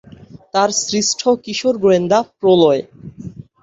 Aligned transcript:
তাঁর 0.53 0.69
সৃষ্ট 0.81 1.21
কিশোর 1.43 1.75
গোয়েন্দা 1.83 2.19
প্রলয়। 2.39 2.81